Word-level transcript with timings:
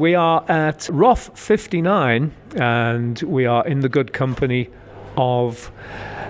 We 0.00 0.14
are 0.14 0.42
at 0.50 0.88
ROF 0.90 1.38
59 1.38 2.32
and 2.56 3.20
we 3.20 3.44
are 3.44 3.66
in 3.66 3.80
the 3.80 3.88
good 3.90 4.14
company 4.14 4.70
of 5.18 5.70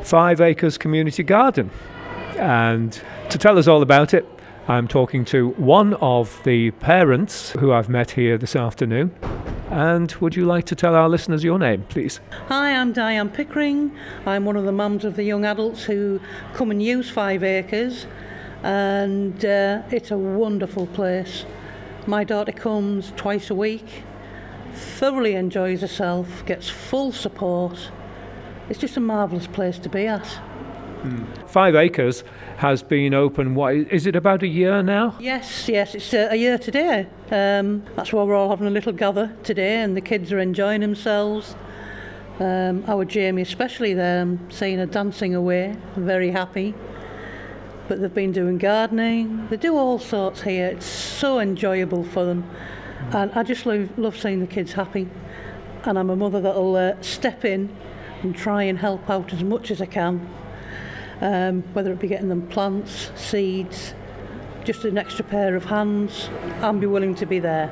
Five 0.02 0.40
Acres 0.40 0.76
Community 0.76 1.22
Garden. 1.22 1.70
And 2.36 3.00
to 3.28 3.38
tell 3.38 3.58
us 3.58 3.68
all 3.68 3.80
about 3.80 4.12
it, 4.12 4.26
I'm 4.66 4.88
talking 4.88 5.24
to 5.26 5.50
one 5.50 5.94
of 5.94 6.42
the 6.42 6.72
parents 6.72 7.52
who 7.60 7.70
I've 7.70 7.88
met 7.88 8.10
here 8.10 8.36
this 8.36 8.56
afternoon. 8.56 9.14
And 9.70 10.10
would 10.14 10.34
you 10.34 10.46
like 10.46 10.64
to 10.64 10.74
tell 10.74 10.96
our 10.96 11.08
listeners 11.08 11.44
your 11.44 11.60
name, 11.60 11.84
please? 11.88 12.18
Hi, 12.48 12.74
I'm 12.74 12.92
Diane 12.92 13.30
Pickering. 13.30 13.96
I'm 14.26 14.46
one 14.46 14.56
of 14.56 14.64
the 14.64 14.72
mums 14.72 15.04
of 15.04 15.14
the 15.14 15.22
young 15.22 15.44
adults 15.44 15.84
who 15.84 16.18
come 16.54 16.72
and 16.72 16.82
use 16.82 17.08
Five 17.08 17.44
Acres, 17.44 18.08
and 18.64 19.44
uh, 19.44 19.82
it's 19.92 20.10
a 20.10 20.18
wonderful 20.18 20.88
place. 20.88 21.44
My 22.06 22.24
daughter 22.24 22.52
comes 22.52 23.12
twice 23.16 23.50
a 23.50 23.54
week, 23.54 24.02
thoroughly 24.72 25.34
enjoys 25.34 25.80
herself, 25.80 26.44
gets 26.46 26.68
full 26.68 27.12
support. 27.12 27.90
It's 28.68 28.78
just 28.78 28.96
a 28.96 29.00
marvellous 29.00 29.46
place 29.46 29.78
to 29.80 29.88
be 29.88 30.06
at. 30.06 30.26
Five 31.46 31.74
Acres 31.74 32.24
has 32.58 32.82
been 32.82 33.14
open, 33.14 33.54
what, 33.54 33.74
is 33.74 34.06
it 34.06 34.14
about 34.16 34.42
a 34.42 34.46
year 34.46 34.82
now? 34.82 35.16
Yes, 35.18 35.68
yes, 35.68 35.94
it's 35.94 36.12
uh, 36.12 36.28
a 36.30 36.36
year 36.36 36.58
today. 36.58 37.06
Um, 37.30 37.82
that's 37.96 38.12
why 38.12 38.22
we're 38.22 38.34
all 38.34 38.50
having 38.50 38.66
a 38.66 38.70
little 38.70 38.92
gather 38.92 39.34
today, 39.42 39.76
and 39.76 39.96
the 39.96 40.02
kids 40.02 40.30
are 40.30 40.38
enjoying 40.38 40.82
themselves. 40.82 41.56
Um, 42.38 42.84
our 42.86 43.04
Jamie, 43.04 43.42
especially 43.42 43.94
there, 43.94 44.22
I'm 44.22 44.50
seeing 44.50 44.78
her 44.78 44.86
dancing 44.86 45.34
away, 45.34 45.76
very 45.96 46.30
happy. 46.30 46.74
But 47.90 48.00
they've 48.00 48.14
been 48.14 48.30
doing 48.30 48.56
gardening, 48.56 49.48
they 49.48 49.56
do 49.56 49.76
all 49.76 49.98
sorts 49.98 50.40
here. 50.40 50.68
It's 50.68 50.86
so 50.86 51.40
enjoyable 51.40 52.04
for 52.04 52.24
them, 52.24 52.48
and 53.10 53.32
I 53.32 53.42
just 53.42 53.66
love, 53.66 53.88
love 53.98 54.16
seeing 54.16 54.38
the 54.38 54.46
kids 54.46 54.72
happy. 54.72 55.08
And 55.82 55.98
I'm 55.98 56.08
a 56.08 56.14
mother 56.14 56.40
that'll 56.40 56.76
uh, 56.76 56.94
step 57.02 57.44
in 57.44 57.68
and 58.22 58.36
try 58.36 58.62
and 58.62 58.78
help 58.78 59.10
out 59.10 59.32
as 59.32 59.42
much 59.42 59.72
as 59.72 59.82
I 59.82 59.86
can 59.86 60.24
um, 61.20 61.62
whether 61.72 61.92
it 61.92 61.98
be 61.98 62.08
getting 62.08 62.28
them 62.28 62.46
plants, 62.48 63.10
seeds, 63.14 63.94
just 64.64 64.84
an 64.84 64.98
extra 64.98 65.24
pair 65.24 65.56
of 65.56 65.64
hands, 65.64 66.28
and 66.62 66.80
be 66.80 66.86
willing 66.86 67.14
to 67.16 67.26
be 67.26 67.38
there. 67.38 67.70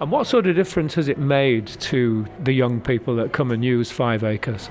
And 0.00 0.10
what 0.10 0.26
sort 0.26 0.46
of 0.46 0.56
difference 0.56 0.94
has 0.94 1.08
it 1.08 1.18
made 1.18 1.66
to 1.66 2.26
the 2.42 2.52
young 2.52 2.80
people 2.80 3.16
that 3.16 3.32
come 3.32 3.50
and 3.50 3.64
use 3.64 3.90
Five 3.90 4.22
Acres? 4.22 4.68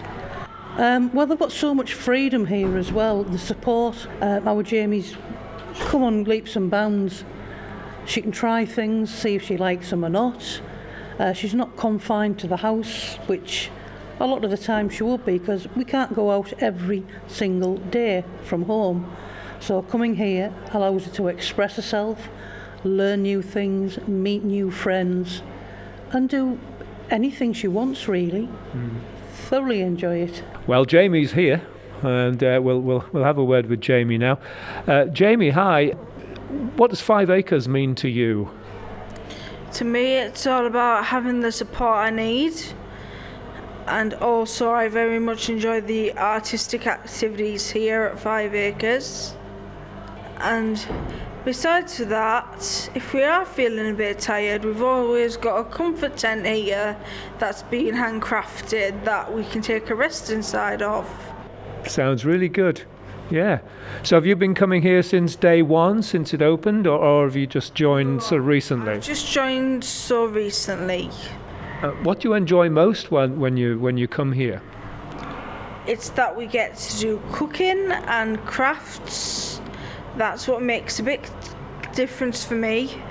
Um, 0.77 1.11
well, 1.11 1.25
they've 1.25 1.39
got 1.39 1.51
so 1.51 1.73
much 1.73 1.93
freedom 1.93 2.45
here 2.45 2.77
as 2.77 2.91
well. 2.91 3.23
The 3.23 3.39
support, 3.39 4.07
uh, 4.21 4.41
our 4.45 4.61
Jamie's 4.61 5.15
come 5.79 6.03
on 6.03 6.23
leaps 6.25 6.55
and 6.55 6.69
bounds. 6.69 7.23
She 8.05 8.21
can 8.21 8.31
try 8.31 8.63
things, 8.63 9.11
see 9.11 9.33
if 9.33 9.43
she 9.43 9.57
likes 9.57 9.89
them 9.89 10.05
or 10.05 10.09
not. 10.09 10.61
Uh, 11.17 11.33
she's 11.33 11.55
not 11.55 11.75
confined 11.77 12.37
to 12.39 12.47
the 12.47 12.57
house, 12.57 13.15
which 13.25 13.71
a 14.19 14.27
lot 14.27 14.43
of 14.45 14.51
the 14.51 14.57
time 14.57 14.87
she 14.87 15.01
would 15.01 15.25
be 15.25 15.39
because 15.39 15.67
we 15.75 15.83
can't 15.83 16.13
go 16.13 16.29
out 16.29 16.53
every 16.59 17.03
single 17.27 17.77
day 17.77 18.23
from 18.43 18.61
home. 18.63 19.11
So 19.59 19.81
coming 19.81 20.15
here 20.15 20.53
allows 20.73 21.05
her 21.05 21.11
to 21.13 21.27
express 21.29 21.75
herself, 21.75 22.29
learn 22.83 23.23
new 23.23 23.41
things, 23.41 23.97
meet 24.07 24.43
new 24.43 24.69
friends, 24.69 25.41
and 26.11 26.29
do 26.29 26.59
anything 27.09 27.53
she 27.53 27.67
wants 27.67 28.07
really. 28.07 28.47
Thoroughly 29.45 29.81
enjoy 29.81 30.23
it. 30.23 30.43
Well, 30.67 30.83
Jamie's 30.83 31.31
here, 31.31 31.61
and 32.01 32.43
uh, 32.43 32.59
we'll, 32.61 32.81
we'll, 32.81 33.05
we'll 33.13 33.23
have 33.23 33.37
a 33.37 33.43
word 33.43 33.67
with 33.67 33.79
Jamie 33.79 34.17
now. 34.17 34.39
Uh, 34.87 35.05
Jamie, 35.05 35.51
hi. 35.51 35.91
What 36.75 36.89
does 36.89 36.99
Five 36.99 37.29
Acres 37.29 37.67
mean 37.67 37.95
to 37.95 38.09
you? 38.09 38.49
To 39.73 39.85
me, 39.85 40.15
it's 40.15 40.45
all 40.47 40.65
about 40.65 41.05
having 41.05 41.39
the 41.39 41.51
support 41.51 41.97
I 41.97 42.09
need, 42.09 42.53
and 43.87 44.13
also 44.15 44.71
I 44.71 44.89
very 44.89 45.19
much 45.19 45.49
enjoy 45.49 45.79
the 45.81 46.17
artistic 46.17 46.87
activities 46.87 47.69
here 47.69 48.03
at 48.03 48.19
Five 48.19 48.53
Acres. 48.53 49.35
And 50.39 50.85
besides 51.47 51.99
that, 51.99 52.89
if 52.93 53.13
we 53.13 53.23
are 53.23 53.45
feeling 53.45 53.91
a 53.91 53.93
bit 53.93 54.19
tired, 54.19 54.65
we've 54.65 54.81
always 54.81 55.37
got 55.37 55.57
a 55.57 55.63
comfort 55.63 56.17
tent 56.17 56.45
here 56.45 56.97
that's 57.39 57.63
been 57.63 57.95
handcrafted 57.95 59.05
that 59.05 59.33
we 59.33 59.45
can 59.45 59.61
take 59.61 59.89
a 59.89 59.95
rest 59.95 60.29
inside 60.29 60.81
of. 60.81 61.09
Sounds 61.85 62.25
really 62.25 62.49
good. 62.49 62.81
Yeah. 63.31 63.61
So 64.03 64.17
have 64.17 64.25
you 64.25 64.35
been 64.35 64.55
coming 64.55 64.81
here 64.81 65.01
since 65.01 65.37
day 65.37 65.61
one, 65.61 66.03
since 66.03 66.33
it 66.33 66.41
opened, 66.41 66.85
or, 66.85 66.99
or 66.99 67.23
have 67.23 67.37
you 67.37 67.47
just 67.47 67.73
joined 67.73 68.23
so 68.23 68.35
recently? 68.35 68.91
I've 68.91 69.01
just 69.05 69.31
joined 69.31 69.85
so 69.85 70.25
recently. 70.25 71.09
Uh, 71.81 71.91
what 72.03 72.19
do 72.19 72.27
you 72.27 72.33
enjoy 72.33 72.69
most 72.69 73.09
when, 73.09 73.39
when 73.39 73.55
you 73.55 73.79
when 73.79 73.95
you 73.95 74.09
come 74.09 74.33
here? 74.33 74.61
It's 75.85 76.09
that 76.09 76.35
we 76.35 76.45
get 76.45 76.75
to 76.75 76.99
do 76.99 77.21
cooking 77.31 77.89
and 77.89 78.37
crafts. 78.45 79.61
That's 80.17 80.47
what 80.47 80.61
makes 80.61 80.99
a 80.99 81.03
big 81.03 81.27
difference 81.93 82.43
for 82.43 82.55
me 82.55 83.01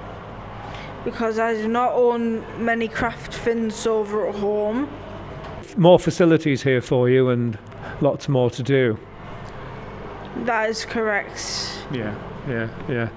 because 1.05 1.39
I 1.39 1.55
do 1.55 1.69
not 1.69 1.93
own 1.93 2.45
many 2.65 2.89
craft 2.89 3.33
fins 3.33 3.87
over 3.87 4.29
at 4.29 4.35
home. 4.35 4.89
More 5.77 5.99
facilities 6.01 6.63
here 6.63 6.81
for 6.83 7.09
you, 7.09 7.29
and 7.29 7.57
lots 8.01 8.29
more 8.29 8.51
to 8.51 8.63
do. 8.63 8.99
That 10.45 10.69
is 10.69 10.85
correct. 10.85 11.79
Yeah, 11.93 12.15
yeah, 12.49 12.69
yeah. 12.89 13.09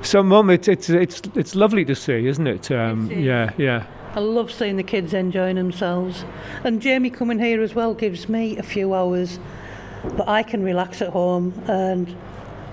So, 0.00 0.22
Mum, 0.22 0.48
it's 0.48 0.68
it's 0.68 0.88
it's 0.88 1.20
it's 1.34 1.54
lovely 1.54 1.84
to 1.84 1.94
see, 1.94 2.26
isn't 2.26 2.46
it? 2.46 2.70
Um, 2.70 3.10
It 3.10 3.18
is. 3.18 3.24
Yeah, 3.24 3.50
yeah. 3.58 3.86
I 4.14 4.20
love 4.20 4.50
seeing 4.50 4.76
the 4.76 4.82
kids 4.82 5.12
enjoying 5.14 5.56
themselves. 5.56 6.24
And 6.64 6.80
Jamie 6.80 7.10
coming 7.10 7.38
here 7.38 7.62
as 7.62 7.74
well 7.74 7.94
gives 7.94 8.28
me 8.28 8.56
a 8.58 8.62
few 8.62 8.94
hours 8.94 9.38
that 10.16 10.28
I 10.28 10.42
can 10.42 10.62
relax 10.62 11.00
at 11.00 11.08
home 11.10 11.54
and 11.66 12.14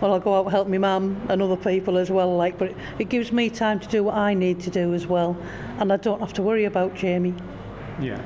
well 0.01 0.13
I'll 0.13 0.19
go 0.19 0.35
out 0.35 0.45
and 0.45 0.51
help 0.51 0.67
my 0.67 0.77
mum 0.77 1.25
and 1.29 1.41
other 1.41 1.57
people 1.57 1.97
as 1.97 2.09
well 2.09 2.35
like 2.35 2.57
but 2.57 2.69
it, 2.69 2.77
it 2.99 3.09
gives 3.09 3.31
me 3.31 3.49
time 3.49 3.79
to 3.79 3.87
do 3.87 4.03
what 4.03 4.15
I 4.15 4.33
need 4.33 4.59
to 4.61 4.69
do 4.69 4.93
as 4.93 5.07
well 5.07 5.37
and 5.77 5.91
I 5.91 5.97
don't 5.97 6.19
have 6.19 6.33
to 6.33 6.41
worry 6.41 6.65
about 6.65 6.95
Jamie. 6.95 7.35
Yeah. 7.99 8.21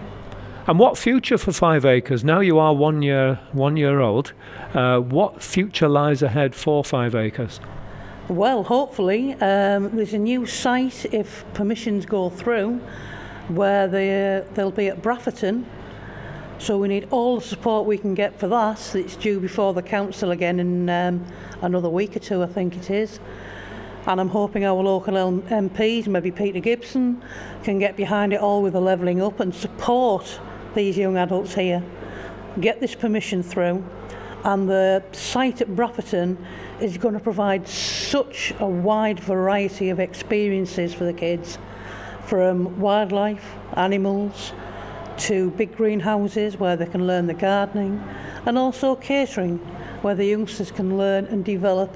And 0.65 0.79
what 0.79 0.97
future 0.97 1.37
for 1.37 1.51
Five 1.51 1.83
Acres? 1.83 2.23
Now 2.23 2.39
you 2.39 2.57
are 2.57 2.73
one 2.73 3.01
year 3.01 3.39
one 3.51 3.75
year 3.75 3.99
old. 3.99 4.31
Uh, 4.73 4.99
what 4.99 5.43
future 5.43 5.89
lies 5.89 6.21
ahead 6.21 6.55
for 6.55 6.85
Five 6.85 7.15
Acres? 7.15 7.59
Well, 8.29 8.63
hopefully, 8.63 9.33
um, 9.33 9.93
there's 9.93 10.13
a 10.13 10.17
new 10.17 10.45
site 10.45 11.05
if 11.13 11.43
permissions 11.53 12.05
go 12.05 12.29
through 12.29 12.79
where 13.49 13.89
they, 13.89 14.37
uh, 14.37 14.45
they'll 14.53 14.71
be 14.71 14.87
at 14.87 15.01
Brafferton. 15.01 15.65
So 16.59 16.77
we 16.77 16.87
need 16.87 17.07
all 17.11 17.39
the 17.39 17.45
support 17.45 17.85
we 17.85 17.97
can 17.97 18.13
get 18.13 18.39
for 18.39 18.47
that. 18.47 18.95
It's 18.95 19.15
due 19.15 19.39
before 19.39 19.73
the 19.73 19.81
council 19.81 20.31
again 20.31 20.59
in 20.59 20.89
um, 20.89 21.25
another 21.61 21.89
week 21.89 22.15
or 22.15 22.19
two, 22.19 22.43
I 22.43 22.45
think 22.45 22.77
it 22.77 22.89
is. 22.89 23.19
And 24.05 24.21
I'm 24.21 24.29
hoping 24.29 24.63
our 24.63 24.81
local 24.81 25.13
MPs, 25.13 26.07
maybe 26.07 26.31
Peter 26.31 26.59
Gibson, 26.59 27.21
can 27.63 27.79
get 27.79 27.97
behind 27.97 28.33
it 28.33 28.39
all 28.39 28.61
with 28.61 28.73
the 28.73 28.81
levelling 28.81 29.21
up 29.21 29.39
and 29.39 29.53
support 29.53 30.39
these 30.75 30.97
young 30.97 31.17
adults 31.17 31.53
here. 31.53 31.83
Get 32.59 32.79
this 32.79 32.95
permission 32.95 33.43
through. 33.43 33.83
And 34.43 34.69
the 34.69 35.03
site 35.11 35.61
at 35.61 35.69
Brafferton 35.69 36.37
is 36.81 36.97
going 36.97 37.13
to 37.13 37.19
provide 37.19 37.67
such 37.67 38.53
a 38.59 38.67
wide 38.67 39.19
variety 39.19 39.89
of 39.89 39.99
experiences 39.99 40.93
for 40.93 41.05
the 41.05 41.13
kids 41.13 41.57
from 42.25 42.79
wildlife, 42.79 43.53
animals, 43.75 44.53
to 45.23 45.51
big 45.51 45.75
greenhouses 45.75 46.57
where 46.57 46.75
they 46.75 46.85
can 46.85 47.07
learn 47.07 47.27
the 47.27 47.33
gardening, 47.33 48.03
and 48.45 48.57
also 48.57 48.95
catering 48.95 49.57
where 50.01 50.15
the 50.15 50.25
youngsters 50.25 50.71
can 50.71 50.97
learn 50.97 51.25
and 51.25 51.45
develop 51.45 51.95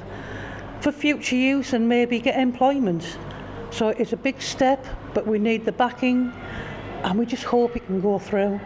for 0.82 0.92
future 0.92 1.36
use 1.36 1.74
and 1.74 1.90
maybe 1.90 2.20
get 2.20 2.40
employment. 2.40 3.18
So 3.72 3.90
it's 3.90 4.14
a 4.14 4.18
big 4.18 4.42
step, 4.42 4.86
but 5.14 5.28
we 5.28 5.40
need 5.40 5.66
the 5.66 5.72
backing, 5.74 6.32
and 7.04 7.20
we 7.20 7.26
just 7.26 7.44
hope 7.44 7.76
it 7.76 7.86
can 7.86 8.00
go 8.00 8.18
through. 8.18 8.60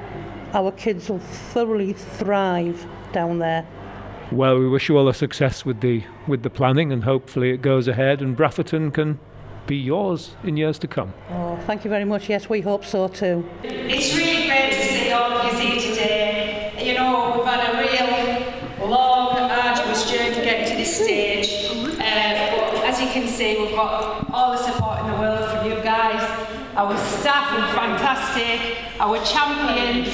Our 0.54 0.72
kids 0.74 1.10
will 1.10 1.20
thoroughly 1.20 1.94
thrive 1.94 2.86
down 3.14 3.40
there. 3.40 3.66
Well, 4.32 4.60
we 4.60 4.70
wish 4.70 4.90
you 4.90 4.98
all 4.98 5.06
the 5.06 5.14
success 5.14 5.66
with 5.66 5.82
the 5.82 6.04
with 6.28 6.44
the 6.44 6.50
planning, 6.50 6.92
and 6.92 7.04
hopefully 7.04 7.50
it 7.50 7.62
goes 7.62 7.88
ahead, 7.88 8.22
and 8.22 8.38
Brafferton 8.38 8.94
can 8.94 9.20
be 9.68 9.76
yours 9.76 10.36
in 10.44 10.58
years 10.58 10.80
to 10.80 10.88
come. 10.88 11.14
Oh, 11.30 11.58
thank 11.66 11.84
you 11.84 11.90
very 11.90 12.06
much. 12.06 12.30
Yes, 12.30 12.50
we 12.50 12.62
hope 12.62 12.86
so 12.86 13.08
too. 13.08 13.48
It's 13.64 14.16
really 14.16 14.41
to 15.12 15.18
of 15.18 15.54
you 15.54 15.60
here 15.60 15.92
today. 15.92 16.74
You 16.80 16.94
know, 16.94 17.34
we've 17.36 17.46
had 17.46 17.68
a 17.68 18.80
real 18.80 18.90
long, 18.90 19.38
and 19.38 19.52
arduous 19.52 20.10
journey 20.10 20.36
getting 20.36 20.72
to 20.72 20.78
this 20.78 21.04
stage. 21.04 21.66
Uh, 21.70 22.72
but 22.72 22.86
as 22.86 23.02
you 23.02 23.08
can 23.08 23.28
see, 23.28 23.60
we've 23.60 23.76
got 23.76 24.30
all 24.32 24.52
the 24.52 24.58
support 24.58 25.02
in 25.02 25.12
the 25.12 25.18
world 25.18 25.50
from 25.52 25.70
you 25.70 25.76
guys. 25.84 26.22
Our 26.76 26.98
staff 26.98 27.52
are 27.52 27.74
fantastic. 27.74 28.78
Our 29.02 29.22
champions 29.26 30.08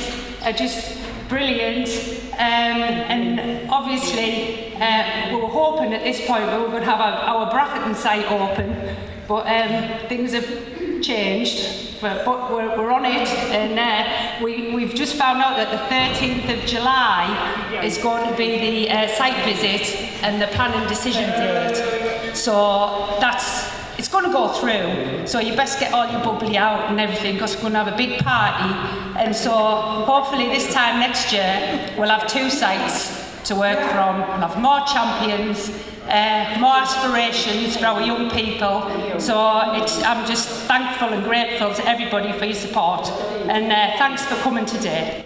are 0.43 0.53
just 0.53 0.97
brilliant. 1.29 1.89
Um, 2.33 2.81
and 3.13 3.69
obviously, 3.69 4.73
uh, 4.77 5.29
we 5.29 5.41
were 5.41 5.47
hoping 5.47 5.93
at 5.93 6.03
this 6.03 6.25
point 6.25 6.47
that 6.47 6.59
we 6.59 6.73
would 6.73 6.83
have 6.83 6.99
our, 6.99 7.45
our 7.45 7.51
Brafferton 7.51 7.95
site 7.95 8.25
open, 8.31 8.95
but 9.27 9.45
um, 9.45 10.07
things 10.07 10.33
have 10.33 10.76
changed, 11.01 11.99
but, 12.01 12.25
but 12.25 12.51
we're, 12.51 12.77
we're 12.77 12.91
on 12.91 13.05
it. 13.05 13.27
And 13.51 13.79
uh, 13.79 14.43
we, 14.43 14.73
we've 14.73 14.93
just 14.93 15.15
found 15.15 15.41
out 15.41 15.57
that 15.57 15.71
the 15.71 15.93
13th 15.93 16.57
of 16.57 16.65
July 16.65 17.81
is 17.83 17.97
going 17.97 18.29
to 18.29 18.37
be 18.37 18.85
the 18.85 18.91
uh, 18.91 19.07
site 19.07 19.43
visit 19.45 19.95
and 20.23 20.41
the 20.41 20.47
planning 20.47 20.87
decision 20.87 21.29
date. 21.31 22.35
So 22.35 23.17
that's 23.19 23.75
it's 23.97 24.07
going 24.07 24.25
to 24.25 24.31
go 24.31 24.49
through. 24.49 25.25
So 25.25 25.39
you 25.39 25.55
best 25.55 25.79
get 25.79 25.91
all 25.91 26.07
your 26.11 26.23
bubbly 26.23 26.55
out 26.55 26.91
and 26.91 26.99
everything 26.99 27.33
because 27.33 27.55
we're 27.55 27.61
going 27.61 27.73
to 27.73 27.83
have 27.83 27.93
a 27.93 27.97
big 27.97 28.19
party. 28.19 28.71
And 29.19 29.35
so 29.35 29.51
hopefully 29.51 30.45
this 30.45 30.71
time 30.71 30.99
next 30.99 31.33
year 31.33 31.95
we'll 31.97 32.09
have 32.09 32.27
two 32.27 32.51
sites 32.51 33.16
to 33.47 33.55
work 33.55 33.79
from. 33.91 34.19
We'll 34.19 34.45
have 34.45 34.59
more 34.61 34.81
champions, 34.85 35.69
uh, 36.09 36.57
more 36.59 36.75
aspirations 36.75 37.77
for 37.77 37.85
our 37.85 38.01
young 38.01 38.29
people. 38.29 38.81
So 39.19 39.71
it's, 39.75 40.03
I'm 40.03 40.27
just 40.27 40.49
thankful 40.67 41.09
and 41.09 41.23
grateful 41.23 41.73
to 41.73 41.87
everybody 41.87 42.33
for 42.33 42.43
your 42.43 42.55
support. 42.55 43.07
And 43.47 43.71
uh, 43.71 43.97
thanks 43.97 44.25
for 44.25 44.35
coming 44.35 44.65
today. 44.65 45.23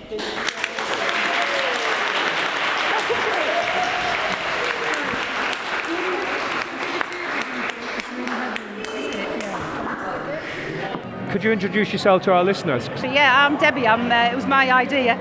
Could 11.31 11.43
you 11.43 11.51
introduce 11.51 11.91
yourself 11.91 12.21
to 12.23 12.33
our 12.33 12.43
listeners? 12.43 12.87
Yeah, 13.01 13.47
I'm 13.47 13.57
Debbie. 13.57 13.87
I'm, 13.87 14.11
uh, 14.11 14.31
it 14.31 14.35
was 14.35 14.45
my 14.45 14.71
idea. 14.71 15.17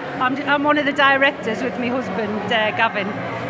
I'm, 0.20 0.36
I'm 0.48 0.62
one 0.62 0.78
of 0.78 0.86
the 0.86 0.92
directors 0.92 1.62
with 1.62 1.78
my 1.78 1.88
husband 1.88 2.40
uh, 2.52 2.70
Gavin. 2.76 3.06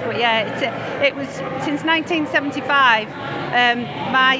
But 0.06 0.18
yeah, 0.18 1.02
it 1.02 1.14
was 1.14 1.28
since 1.64 1.84
1975. 1.84 3.08
Um, 3.08 3.82
my 4.12 4.36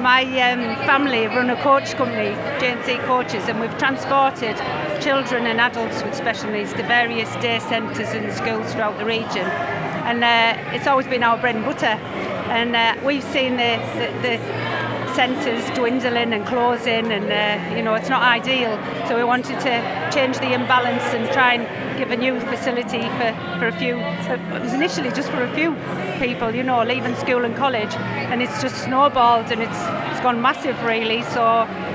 my 0.00 0.22
um, 0.50 0.76
family 0.86 1.26
run 1.26 1.50
a 1.50 1.60
coach 1.62 1.94
company, 1.94 2.30
JNC 2.60 3.04
Coaches, 3.04 3.48
and 3.48 3.60
we've 3.60 3.76
transported 3.78 4.56
children 5.02 5.46
and 5.46 5.60
adults 5.60 6.02
with 6.02 6.14
special 6.14 6.50
needs 6.50 6.72
to 6.74 6.82
various 6.84 7.30
day 7.36 7.58
centres 7.58 8.08
and 8.10 8.32
schools 8.32 8.72
throughout 8.72 8.96
the 8.98 9.04
region. 9.04 9.46
And 10.08 10.22
uh, 10.22 10.74
it's 10.74 10.86
always 10.86 11.06
been 11.06 11.22
our 11.22 11.36
bread 11.36 11.56
and 11.56 11.64
butter. 11.64 11.98
And 12.48 12.74
uh, 12.76 12.96
we've 13.04 13.24
seen 13.24 13.56
the, 13.56 13.76
the, 13.98 14.38
the 14.38 14.97
centres 15.18 15.68
dwindling 15.70 16.32
and 16.32 16.46
closing, 16.46 17.10
and 17.10 17.26
uh, 17.26 17.76
you 17.76 17.82
know 17.82 17.94
it's 17.94 18.08
not 18.08 18.22
ideal. 18.22 18.72
So 19.08 19.16
we 19.16 19.24
wanted 19.24 19.58
to 19.66 19.72
change 20.14 20.38
the 20.38 20.52
imbalance 20.52 21.02
and 21.12 21.28
try 21.32 21.54
and 21.54 21.98
give 21.98 22.12
a 22.12 22.16
new 22.16 22.38
facility 22.38 23.02
for, 23.18 23.30
for 23.58 23.66
a 23.66 23.72
few. 23.72 23.96
It 23.98 24.62
was 24.62 24.74
initially 24.74 25.10
just 25.10 25.28
for 25.30 25.42
a 25.42 25.52
few 25.56 25.74
people, 26.20 26.54
you 26.54 26.62
know, 26.62 26.84
leaving 26.84 27.16
school 27.16 27.44
and 27.44 27.56
college, 27.56 27.92
and 28.30 28.40
it's 28.40 28.62
just 28.62 28.76
snowballed 28.84 29.50
and 29.50 29.60
it's 29.60 29.80
it's 30.12 30.20
gone 30.20 30.40
massive 30.40 30.80
really. 30.84 31.24
So 31.34 31.42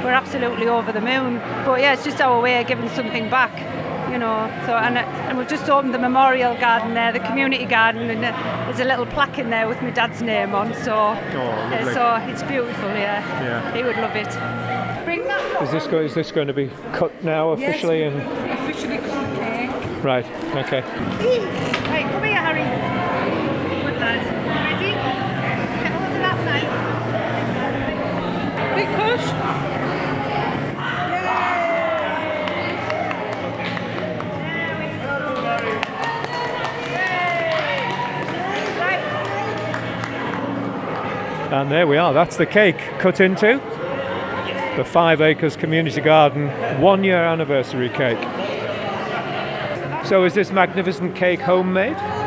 we're 0.03 0.19
absolutely 0.23 0.67
over 0.67 0.91
the 0.91 0.99
moon. 0.99 1.37
But 1.63 1.79
yeah, 1.79 1.93
it's 1.93 2.03
just 2.03 2.19
our 2.19 2.41
way 2.41 2.59
of 2.59 2.67
giving 2.67 2.89
something 2.89 3.29
back 3.29 3.53
you 4.13 4.19
know. 4.19 4.47
So 4.67 4.77
and, 4.77 4.97
and 4.97 5.37
we've 5.37 5.47
just 5.49 5.67
opened 5.69 5.93
the 5.93 5.99
memorial 5.99 6.53
garden 6.59 6.93
there, 6.93 7.11
the 7.11 7.19
community 7.19 7.65
garden, 7.65 8.09
and 8.09 8.23
uh, 8.23 8.31
there's 8.65 8.79
a 8.79 8.85
little 8.85 9.07
plaque 9.07 9.39
in 9.39 9.49
there 9.49 9.67
with 9.67 9.81
my 9.81 9.89
dad's 9.89 10.21
name 10.21 10.53
on. 10.55 10.73
So 10.75 10.93
uh, 10.93 11.93
so 11.93 12.15
it's 12.31 12.43
beautiful. 12.43 12.89
Yeah, 12.89 13.19
Yeah. 13.43 13.75
he 13.75 13.81
would 13.83 13.97
love 13.97 14.15
it. 14.15 14.29
Bring 15.03 15.23
that. 15.25 15.61
Is 15.63 15.71
this, 15.71 15.87
go, 15.87 15.99
is 15.99 16.13
this 16.13 16.31
going 16.31 16.47
to 16.47 16.53
be 16.53 16.69
cut 16.93 17.11
now 17.23 17.49
officially? 17.51 17.99
Yes, 18.01 18.13
and 18.13 18.51
officially 18.51 18.97
cut 18.99 19.35
cake. 19.35 19.71
Right, 20.03 20.25
okay. 20.55 20.81
Right, 20.81 22.07
come 22.11 22.23
here, 22.23 22.39
Harry. 22.39 22.63
Good 23.83 23.99
lad. 23.99 24.21
Ready? 24.63 24.93
Get 25.83 25.91
hold 25.91 26.13
of 26.13 26.21
that 26.23 26.37
knife. 26.45 26.71
Big 28.77 28.89
push. 28.95 29.82
And 41.53 41.69
there 41.71 41.85
we 41.85 41.97
are, 41.97 42.13
that's 42.13 42.35
the 42.35 42.47
cake 42.47 42.79
cut 42.97 43.19
into. 43.19 43.61
The 44.75 44.83
Five 44.83 45.21
Acres 45.21 45.55
Community 45.55 46.01
Garden 46.01 46.49
one 46.81 47.03
year 47.03 47.23
anniversary 47.23 47.89
cake. 47.89 48.17
So 50.03 50.23
is 50.23 50.33
this 50.33 50.49
magnificent 50.49 51.15
cake 51.15 51.41
homemade? 51.41 52.22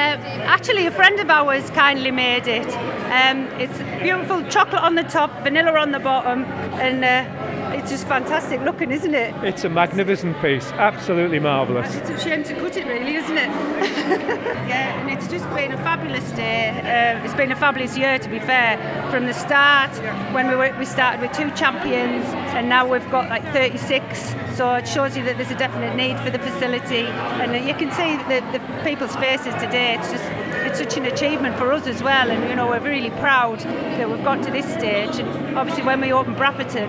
Uh, 0.00 0.16
actually, 0.44 0.86
a 0.86 0.90
friend 0.90 1.20
of 1.20 1.28
ours 1.28 1.68
kindly 1.72 2.10
made 2.10 2.48
it. 2.48 2.66
Um, 3.12 3.46
it's 3.60 3.76
beautiful 4.02 4.42
chocolate 4.44 4.80
on 4.82 4.94
the 4.94 5.02
top, 5.02 5.30
vanilla 5.42 5.78
on 5.78 5.92
the 5.92 5.98
bottom, 5.98 6.44
and 6.80 7.04
uh, 7.04 7.74
it's 7.74 7.90
just 7.90 8.08
fantastic 8.08 8.62
looking, 8.62 8.92
isn't 8.92 9.14
it? 9.14 9.34
It's 9.44 9.64
a 9.64 9.68
magnificent 9.68 10.40
piece, 10.40 10.72
absolutely 10.72 11.38
marvellous. 11.38 11.94
It's 11.94 12.08
a 12.08 12.18
shame 12.18 12.44
to 12.44 12.54
cut 12.54 12.78
it, 12.78 12.86
really, 12.86 13.16
isn't 13.16 13.36
it? 13.36 13.48
yeah, 14.68 14.98
and 15.00 15.10
it's 15.10 15.28
just 15.28 15.44
been 15.50 15.72
a 15.72 15.76
fabulous 15.76 16.30
day. 16.32 16.70
Uh, 16.80 17.22
it's 17.22 17.34
been 17.34 17.52
a 17.52 17.56
fabulous 17.56 17.98
year, 17.98 18.18
to 18.18 18.28
be 18.30 18.38
fair. 18.38 18.78
From 19.10 19.26
the 19.26 19.34
start, 19.34 19.90
when 20.32 20.48
we 20.48 20.56
were, 20.56 20.74
we 20.78 20.86
started 20.86 21.20
with 21.20 21.32
two 21.32 21.50
champions, 21.50 22.24
and 22.54 22.68
now 22.68 22.86
we've 22.86 23.10
got 23.10 23.28
like 23.28 23.42
36. 23.52 24.34
So 24.56 24.74
it 24.74 24.86
shows 24.86 25.16
you 25.16 25.24
that 25.24 25.36
there's 25.36 25.50
a 25.50 25.56
definite 25.58 25.94
need 25.96 26.18
for 26.20 26.30
the 26.30 26.38
facility, 26.38 27.06
and 27.06 27.66
you 27.66 27.74
can 27.74 27.90
see 27.92 28.16
the, 28.28 28.40
the 28.52 28.60
people's 28.84 29.14
faces 29.16 29.54
today. 29.54 29.96
It's 29.98 30.10
just 30.10 30.24
it's 30.66 30.78
such 30.78 30.96
an 30.96 31.06
achievement 31.06 31.56
for 31.56 31.72
us 31.72 31.86
as 31.86 32.02
well, 32.02 32.30
and 32.30 32.48
you 32.48 32.56
know 32.56 32.68
we're 32.68 32.80
really 32.80 33.10
proud 33.10 33.60
that 33.60 34.08
we've 34.10 34.24
got 34.24 34.42
to 34.44 34.50
this 34.50 34.66
stage. 34.66 35.18
And 35.18 35.58
obviously, 35.58 35.84
when 35.84 36.00
we 36.00 36.12
open 36.12 36.34
Brafferton, 36.34 36.88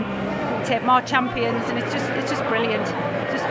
we 0.59 0.65
take 0.65 0.83
more 0.83 1.01
champions, 1.01 1.63
and 1.69 1.77
it's 1.79 1.93
just 1.93 2.09
it's 2.11 2.29
just 2.29 2.43
brilliant. 2.45 2.85
Just 3.31 3.45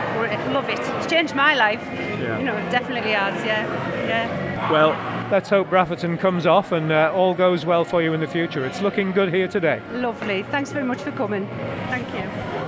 love 0.51 0.69
it. 0.69 0.79
It's 0.79 1.07
changed 1.07 1.35
my 1.35 1.55
life. 1.55 1.83
You 2.19 2.45
know, 2.45 2.55
it 2.55 2.69
definitely 2.71 3.11
has. 3.11 3.43
Yeah, 3.45 3.65
yeah. 4.05 4.71
Well, 4.71 4.93
let's 5.31 5.49
hope 5.49 5.69
Brafferton 5.69 6.19
comes 6.19 6.45
off 6.45 6.71
and 6.73 6.91
uh, 6.91 7.11
all 7.15 7.33
goes 7.33 7.65
well 7.65 7.85
for 7.85 8.01
you 8.01 8.13
in 8.13 8.19
the 8.19 8.27
future. 8.27 8.65
It's 8.65 8.81
looking 8.81 9.11
good 9.11 9.33
here 9.33 9.47
today. 9.47 9.81
Lovely. 9.93 10.43
Thanks 10.43 10.71
very 10.71 10.85
much 10.85 11.01
for 11.01 11.11
coming. 11.11 11.47
Thank 11.89 12.07
you. 12.13 12.60